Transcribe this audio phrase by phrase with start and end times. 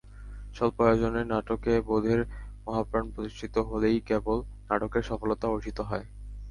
[0.55, 2.21] স্বল্প আয়োজনের নাটকে বোধের
[2.65, 4.37] মহাপ্রাণ প্রতিষ্ঠিত হলেই কেবল
[4.69, 6.05] নাটকের সফলতা অর্জিত হয়।